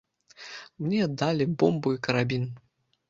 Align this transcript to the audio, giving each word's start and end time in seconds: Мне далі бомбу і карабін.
Мне 0.85 1.03
далі 1.23 1.45
бомбу 1.65 1.95
і 1.97 2.01
карабін. 2.09 2.53